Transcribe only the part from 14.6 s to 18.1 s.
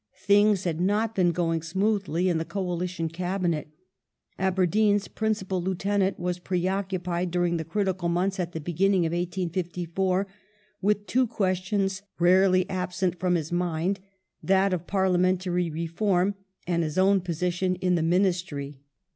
of Parlia mentary Reform and his own position in the